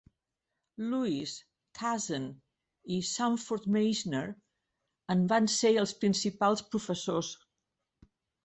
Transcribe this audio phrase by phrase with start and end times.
[0.91, 1.33] Lewis,
[1.79, 2.25] Kazan
[2.95, 4.25] i Sanford Meisner
[5.17, 7.35] en van ser els principals professors.